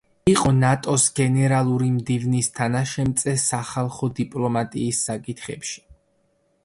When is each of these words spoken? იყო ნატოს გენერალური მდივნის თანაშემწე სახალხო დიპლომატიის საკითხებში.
იყო 0.31 0.51
ნატოს 0.61 1.03
გენერალური 1.19 1.89
მდივნის 1.97 2.49
თანაშემწე 2.61 3.35
სახალხო 3.45 4.13
დიპლომატიის 4.21 5.07
საკითხებში. 5.11 5.79